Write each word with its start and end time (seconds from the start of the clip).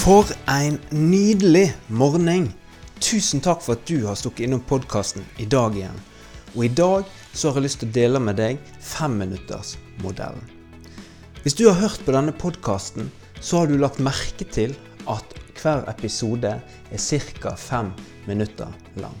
For 0.00 0.24
en 0.48 0.78
nydelig 0.88 1.74
morgen! 1.92 2.46
Tusen 3.04 3.42
takk 3.44 3.60
for 3.60 3.76
at 3.76 3.82
du 3.84 4.06
har 4.06 4.16
stukket 4.16 4.46
innom 4.46 4.62
podkasten 4.64 5.26
i 5.42 5.44
dag 5.44 5.74
igjen. 5.76 5.98
Og 6.54 6.62
i 6.64 6.70
dag 6.72 7.10
så 7.36 7.50
har 7.50 7.60
jeg 7.60 7.66
lyst 7.66 7.80
til 7.82 7.90
å 7.90 7.96
dele 7.98 8.22
med 8.24 8.38
deg 8.40 8.62
femminuttersmodellen. 8.80 10.46
Hvis 11.42 11.58
du 11.58 11.66
har 11.66 11.76
hørt 11.82 12.00
på 12.06 12.14
denne 12.16 12.32
podkasten, 12.32 13.10
så 13.44 13.60
har 13.60 13.68
du 13.68 13.76
lagt 13.76 14.00
merke 14.00 14.48
til 14.48 14.72
at 15.04 15.36
hver 15.60 15.84
episode 15.92 16.54
er 16.56 17.04
ca. 17.44 17.54
fem 17.60 17.92
minutter 18.24 18.72
lang. 19.04 19.20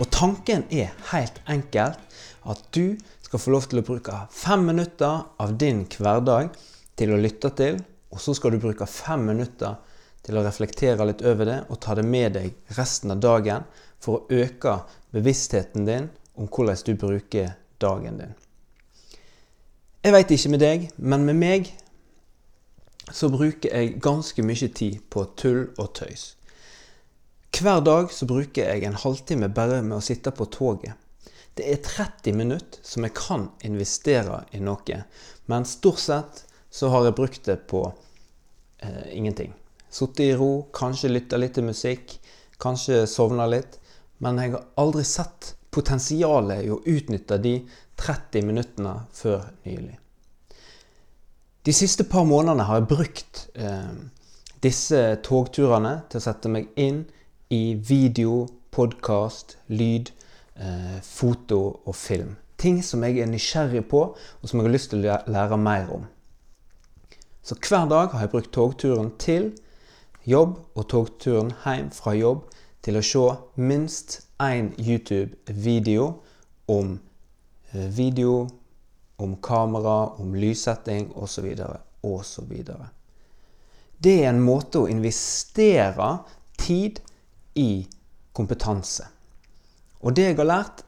Og 0.00 0.08
tanken 0.08 0.64
er 0.72 0.96
helt 1.12 1.44
enkelt 1.44 2.00
at 2.48 2.64
du 2.72 2.96
skal 3.20 3.44
få 3.44 3.52
lov 3.52 3.68
til 3.68 3.84
å 3.84 3.88
bruke 3.92 4.24
fem 4.32 4.64
minutter 4.64 5.26
av 5.36 5.58
din 5.60 5.84
hverdag 5.84 6.56
til 6.96 7.12
å 7.12 7.20
lytte 7.20 7.52
til 7.52 7.84
og 8.10 8.18
så 8.22 8.34
skal 8.34 8.54
du 8.54 8.62
bruke 8.62 8.86
fem 8.90 9.22
minutter 9.28 9.78
til 10.26 10.36
å 10.36 10.44
reflektere 10.44 11.06
litt 11.08 11.24
over 11.26 11.48
det 11.48 11.58
og 11.68 11.80
ta 11.84 11.96
det 11.98 12.04
med 12.06 12.36
deg 12.36 12.76
resten 12.76 13.14
av 13.14 13.22
dagen 13.24 13.66
for 14.00 14.20
å 14.20 14.40
øke 14.42 14.80
bevisstheten 15.14 15.86
din 15.88 16.08
om 16.40 16.48
hvordan 16.48 16.84
du 16.86 16.94
bruker 17.00 17.54
dagen 17.80 18.20
din. 18.20 18.34
Jeg 20.00 20.14
veit 20.16 20.30
ikke 20.32 20.52
med 20.52 20.62
deg, 20.64 20.90
men 20.96 21.26
med 21.28 21.36
meg 21.36 21.72
så 23.12 23.28
bruker 23.32 23.74
jeg 23.74 23.98
ganske 24.00 24.42
mye 24.46 24.68
tid 24.72 25.00
på 25.12 25.26
tull 25.36 25.66
og 25.76 25.90
tøys. 25.98 26.34
Hver 27.50 27.82
dag 27.84 28.12
så 28.14 28.24
bruker 28.30 28.70
jeg 28.70 28.86
en 28.86 28.96
halvtime 28.96 29.50
bare 29.52 29.82
med 29.84 29.98
å 29.98 30.04
sitte 30.04 30.32
på 30.32 30.46
toget. 30.48 30.94
Det 31.58 31.66
er 31.68 31.82
30 31.84 32.36
minutter 32.38 32.80
som 32.86 33.04
jeg 33.04 33.12
kan 33.18 33.50
investere 33.66 34.44
i 34.56 34.62
noe, 34.64 35.02
men 35.50 35.68
stort 35.68 36.00
sett 36.00 36.44
så 36.70 36.88
har 36.94 37.08
jeg 37.08 37.18
brukt 37.18 37.44
det 37.50 37.58
på 37.68 37.82
eh, 38.78 39.10
ingenting. 39.12 39.52
Sittet 39.90 40.24
i 40.28 40.34
ro, 40.38 40.68
kanskje 40.72 41.10
lytta 41.10 41.38
litt 41.40 41.56
til 41.58 41.66
musikk, 41.66 42.14
kanskje 42.62 43.02
sovna 43.10 43.48
litt. 43.50 43.78
Men 44.22 44.38
jeg 44.38 44.54
har 44.54 44.68
aldri 44.80 45.02
sett 45.08 45.54
potensialet 45.74 46.64
i 46.66 46.70
å 46.70 46.80
utnytte 46.84 47.38
de 47.42 47.56
30 48.00 48.46
minuttene 48.46 48.94
før 49.14 49.48
nylig. 49.66 49.96
De 51.66 51.72
siste 51.76 52.06
par 52.08 52.24
månedene 52.24 52.64
har 52.68 52.80
jeg 52.80 52.88
brukt 52.88 53.42
eh, 53.60 53.92
disse 54.64 55.00
togturene 55.26 55.98
til 56.08 56.20
å 56.20 56.24
sette 56.24 56.52
meg 56.52 56.70
inn 56.80 57.02
i 57.52 57.74
video, 57.74 58.46
podkast, 58.72 59.58
lyd, 59.68 60.12
eh, 60.56 61.00
foto 61.04 61.60
og 61.84 61.96
film. 61.98 62.36
Ting 62.60 62.80
som 62.84 63.04
jeg 63.04 63.20
er 63.20 63.28
nysgjerrig 63.28 63.84
på, 63.90 64.02
og 64.14 64.48
som 64.48 64.60
jeg 64.60 64.68
har 64.68 64.74
lyst 64.74 64.92
til 64.92 65.04
å 65.04 65.18
lære 65.28 65.58
mer 65.60 65.92
om. 65.96 66.06
Så 67.42 67.56
hver 67.56 67.88
dag 67.90 68.12
har 68.14 68.24
jeg 68.24 68.32
brukt 68.34 68.52
togturen 68.54 69.12
til 69.20 69.50
jobb 70.28 70.58
og 70.76 70.88
togturen 70.88 71.52
hjem 71.64 71.90
fra 71.94 72.14
jobb 72.16 72.44
til 72.84 72.98
å 72.98 73.04
se 73.04 73.24
minst 73.60 74.20
én 74.40 74.72
YouTube-video 74.80 76.06
om 76.72 76.98
eh, 77.72 77.88
video, 77.88 78.48
om 79.20 79.36
kamera, 79.42 80.14
om 80.20 80.34
lyssetting 80.34 81.10
osv. 81.14 81.52
osv. 82.02 82.52
Det 84.00 84.14
er 84.22 84.30
en 84.30 84.44
måte 84.44 84.80
å 84.80 84.88
investere 84.88 86.12
tid 86.60 87.00
i 87.60 87.84
kompetanse. 88.36 89.08
Og 90.00 90.16
det 90.16 90.30
jeg 90.30 90.38
har 90.38 90.48
lært, 90.48 90.84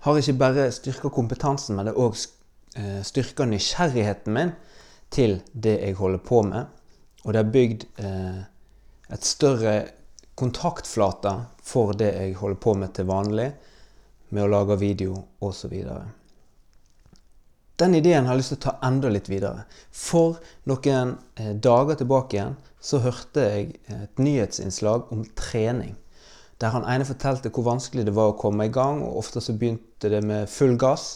har 0.00 0.16
ikke 0.16 0.38
bare 0.40 0.70
styrka 0.72 1.10
kompetansen, 1.12 1.76
men 1.76 1.88
det 1.88 1.94
har 1.94 2.04
òg 2.08 2.16
eh, 2.76 3.00
styrka 3.04 3.46
nysgjerrigheten 3.48 4.36
min 4.36 4.52
til 5.12 5.40
det 5.52 5.78
jeg 5.80 5.96
holder 5.98 6.22
på 6.24 6.42
med. 6.48 6.68
Og 7.24 7.32
det 7.32 7.40
har 7.42 7.52
bygd 7.52 7.84
eh, 8.00 8.40
et 9.10 9.26
større 9.26 9.74
kontaktflate 10.38 11.34
for 11.66 11.92
det 11.98 12.14
jeg 12.14 12.38
holder 12.38 12.62
på 12.62 12.74
med 12.78 12.94
til 12.96 13.08
vanlig, 13.10 13.50
med 14.30 14.46
å 14.46 14.50
lage 14.50 14.78
video 14.80 15.16
osv. 15.42 15.74
Den 17.80 17.96
ideen 17.96 18.26
har 18.26 18.36
jeg 18.36 18.42
lyst 18.42 18.52
til 18.54 18.60
å 18.60 18.64
ta 18.66 18.74
enda 18.86 19.10
litt 19.10 19.30
videre. 19.30 19.64
For 19.90 20.38
noen 20.70 21.14
eh, 21.40 21.54
dager 21.56 21.98
tilbake 21.98 22.36
igjen 22.36 22.56
så 22.80 23.00
hørte 23.04 23.44
jeg 23.46 23.80
et 23.92 24.20
nyhetsinnslag 24.20 25.10
om 25.12 25.24
trening. 25.36 25.96
Der 26.60 26.74
han 26.74 26.84
ene 26.84 27.08
fortalte 27.08 27.52
hvor 27.52 27.66
vanskelig 27.70 28.04
det 28.06 28.14
var 28.16 28.32
å 28.32 28.38
komme 28.40 28.68
i 28.68 28.72
gang, 28.72 29.00
og 29.04 29.22
ofte 29.22 29.40
så 29.40 29.56
begynte 29.56 30.12
det 30.12 30.20
med 30.24 30.48
full 30.52 30.76
gass. 30.80 31.14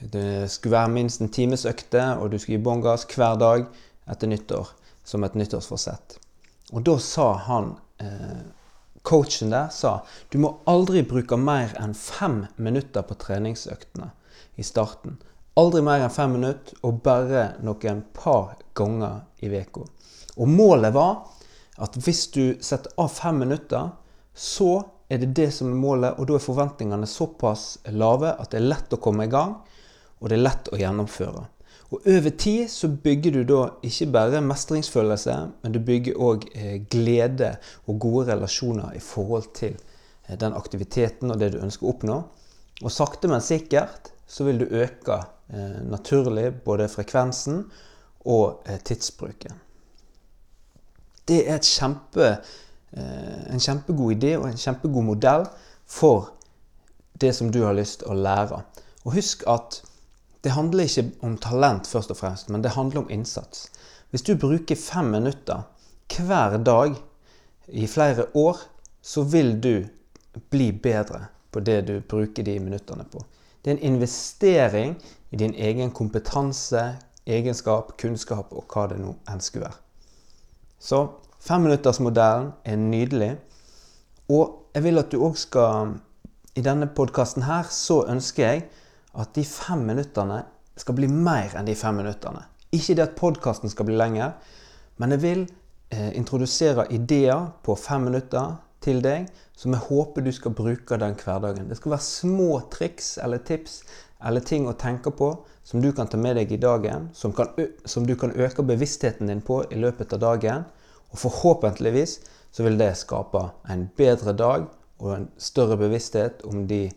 Det 0.00 0.48
skulle 0.50 0.78
være 0.78 0.94
minst 0.94 1.20
en 1.20 1.32
times 1.32 1.66
økte, 1.68 2.04
og 2.16 2.32
du 2.32 2.38
skulle 2.38 2.56
gi 2.56 2.64
bånn 2.64 2.84
gass 2.84 3.04
hver 3.12 3.36
dag 3.40 3.68
etter 4.08 4.30
nyttår 4.30 4.72
som 5.04 5.24
et 5.24 5.36
nyttårsforsett. 5.36 6.16
Og 6.72 6.84
da 6.84 6.98
sa 7.00 7.32
han, 7.48 7.76
eh, 7.98 8.42
coachen 9.02 9.50
der, 9.50 9.68
sa 9.68 10.02
du 10.30 10.38
må 10.38 10.58
aldri 10.66 11.02
bruke 11.02 11.36
mer 11.36 11.72
enn 11.80 11.94
fem 11.94 12.46
minutter 12.56 13.02
på 13.02 13.14
treningsøktene 13.14 14.10
i 14.56 14.66
starten. 14.66 15.16
Aldri 15.56 15.82
mer 15.82 16.04
enn 16.04 16.12
fem 16.12 16.32
minutter, 16.36 16.76
og 16.82 17.02
bare 17.02 17.54
noen 17.64 18.04
par 18.12 18.58
ganger 18.74 19.22
i 19.40 19.48
uka. 19.48 19.86
Og 20.36 20.48
målet 20.48 20.94
var 20.94 21.24
at 21.78 21.96
hvis 21.96 22.26
du 22.34 22.58
setter 22.60 22.92
av 22.98 23.08
fem 23.08 23.38
minutter, 23.38 23.90
så 24.34 24.84
er 25.08 25.18
det 25.18 25.34
det 25.34 25.52
som 25.54 25.70
er 25.72 25.80
målet, 25.80 26.18
og 26.18 26.28
da 26.28 26.36
er 26.36 26.44
forventningene 26.44 27.06
såpass 27.08 27.78
lave 27.90 28.34
at 28.38 28.50
det 28.50 28.60
er 28.60 28.70
lett 28.74 28.92
å 28.92 29.00
komme 29.02 29.24
i 29.24 29.32
gang 29.32 29.56
og 30.18 30.30
det 30.30 30.38
er 30.38 30.44
lett 30.44 30.70
å 30.72 30.78
gjennomføre. 30.78 31.44
Og 31.90 32.00
Over 32.06 32.30
tid 32.30 32.68
så 32.68 32.88
bygger 32.88 33.32
du 33.32 33.42
da 33.48 33.60
ikke 33.82 34.10
bare 34.12 34.40
mestringsfølelse, 34.44 35.36
men 35.62 35.72
du 35.72 35.80
bygger 35.80 36.20
òg 36.20 36.44
eh, 36.52 36.82
glede 36.90 37.54
og 37.86 38.00
gode 38.00 38.26
relasjoner 38.32 38.92
i 38.96 39.00
forhold 39.00 39.48
til 39.56 39.72
eh, 40.28 40.36
den 40.36 40.52
aktiviteten 40.52 41.32
og 41.32 41.40
det 41.40 41.54
du 41.54 41.62
ønsker 41.64 41.86
å 41.86 41.94
oppnå. 41.94 42.18
Og 42.82 42.92
sakte, 42.92 43.30
men 43.32 43.40
sikkert 43.40 44.12
så 44.28 44.44
vil 44.44 44.60
du 44.60 44.66
øke 44.68 45.16
eh, 45.48 45.80
naturlig 45.88 46.50
både 46.64 46.90
frekvensen 46.92 47.64
og 48.28 48.68
tidsbruken. 48.84 49.56
Det 51.28 51.44
er 51.48 51.60
kjempe, 51.64 52.34
en 52.96 53.60
kjempegod 53.60 54.14
idé 54.16 54.32
og 54.38 54.46
en 54.48 54.60
kjempegod 54.60 55.04
modell 55.04 55.44
for 55.88 56.30
det 57.20 57.34
som 57.36 57.50
du 57.52 57.62
har 57.64 57.76
lyst 57.76 58.04
å 58.08 58.16
lære. 58.16 58.60
Og 59.04 59.14
husk 59.16 59.44
at 59.48 59.80
det 60.44 60.54
handler 60.54 60.84
ikke 60.84 61.10
om 61.26 61.36
talent 61.38 61.86
først 61.86 62.10
og 62.10 62.16
fremst, 62.16 62.50
men 62.50 62.62
det 62.62 62.76
handler 62.76 63.02
om 63.02 63.10
innsats. 63.10 63.68
Hvis 64.10 64.22
du 64.22 64.36
bruker 64.36 64.76
fem 64.76 65.10
minutter 65.12 65.66
hver 66.16 66.56
dag 66.64 66.94
i 67.68 67.86
flere 67.86 68.26
år, 68.34 68.60
så 69.02 69.22
vil 69.22 69.58
du 69.62 69.84
bli 70.50 70.72
bedre 70.72 71.26
på 71.52 71.60
det 71.60 71.82
du 71.88 72.00
bruker 72.00 72.42
de 72.42 72.58
minuttene 72.60 73.04
på. 73.04 73.20
Det 73.64 73.70
er 73.70 73.76
en 73.76 73.94
investering 73.94 74.96
i 75.30 75.36
din 75.36 75.54
egen 75.54 75.90
kompetanse, 75.90 76.96
egenskap, 77.26 77.92
kunnskap 78.00 78.52
og 78.52 78.64
hva 78.72 78.86
det 78.88 79.00
nå 79.02 79.14
enn 79.28 79.42
skulle 79.44 79.68
være. 79.68 79.80
Så 80.78 81.06
femminuttersmodellen 81.44 82.52
er 82.64 82.76
nydelig. 82.76 83.32
Og 84.28 84.70
jeg 84.74 84.84
vil 84.84 85.02
at 85.02 85.12
du 85.12 85.20
òg 85.24 85.36
skal 85.36 85.98
I 86.56 86.62
denne 86.64 86.88
podkasten 86.90 87.44
her 87.46 87.68
så 87.70 88.02
ønsker 88.10 88.42
jeg 88.44 88.62
at 89.14 89.34
de 89.34 89.44
fem 89.44 89.84
minuttene 89.88 90.42
skal 90.78 90.96
bli 90.98 91.08
mer 91.10 91.56
enn 91.58 91.66
de 91.68 91.76
fem 91.78 91.96
minuttene. 91.98 92.44
Ikke 92.74 92.94
det 92.94 93.06
at 93.06 93.16
podkasten 93.18 93.72
skal 93.72 93.88
bli 93.88 93.96
lenger, 93.96 94.34
men 95.00 95.14
jeg 95.14 95.22
vil 95.22 95.44
eh, 95.94 96.10
introdusere 96.18 96.86
ideer 96.92 97.48
på 97.64 97.76
fem 97.78 98.08
minutter 98.10 98.58
til 98.84 99.00
deg 99.02 99.28
som 99.58 99.74
jeg 99.74 99.88
håper 99.88 100.22
du 100.22 100.30
skal 100.34 100.54
bruke 100.54 100.98
den 101.00 101.16
hverdagen. 101.18 101.68
Det 101.68 101.78
skal 101.80 101.96
være 101.96 102.06
små 102.06 102.50
triks 102.70 103.16
eller 103.22 103.42
tips 103.42 103.80
eller 104.24 104.42
ting 104.42 104.68
å 104.68 104.76
tenke 104.78 105.10
på 105.14 105.32
som 105.66 105.82
du 105.82 105.90
kan 105.92 106.08
ta 106.08 106.18
med 106.18 106.38
deg 106.38 106.52
i 106.54 106.60
dagen, 106.60 107.10
som, 107.12 107.34
kan, 107.36 107.50
som 107.84 108.06
du 108.06 108.14
kan 108.16 108.32
øke 108.32 108.64
bevisstheten 108.66 109.28
din 109.28 109.42
på 109.44 109.60
i 109.70 109.78
løpet 109.78 110.14
av 110.16 110.22
dagen. 110.22 110.64
Og 111.12 111.20
forhåpentligvis 111.24 112.18
så 112.54 112.64
vil 112.64 112.78
det 112.80 112.94
skape 113.00 113.42
en 113.68 113.86
bedre 113.98 114.34
dag 114.36 114.66
og 114.98 115.12
en 115.14 115.28
større 115.38 115.76
bevissthet 115.80 116.42
om 116.48 116.66
de 116.70 116.88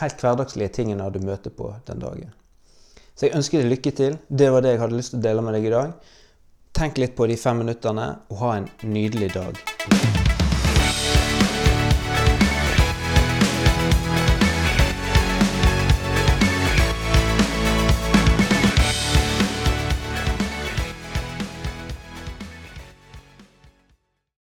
helt 0.00 0.24
hverdagslige 0.24 0.72
tingene 0.80 1.06
du 1.14 1.20
møter 1.24 1.54
på 1.54 1.72
den 1.86 2.02
dagen. 2.02 2.34
Så 3.14 3.28
jeg 3.28 3.36
ønsker 3.38 3.62
deg 3.62 3.70
lykke 3.70 3.94
til. 3.94 4.18
Det 4.28 4.50
var 4.50 4.64
det 4.64 4.74
jeg 4.74 4.82
hadde 4.82 4.98
lyst 4.98 5.14
til 5.14 5.22
å 5.22 5.26
dele 5.28 5.46
med 5.46 5.58
deg 5.58 5.70
i 5.70 5.74
dag. 5.76 6.12
Tenk 6.74 6.98
litt 6.98 7.14
på 7.14 7.30
de 7.30 7.38
fem 7.38 7.62
minuttene, 7.62 8.10
og 8.30 8.42
ha 8.42 8.56
en 8.58 8.70
nydelig 8.82 9.30
dag. 9.36 10.23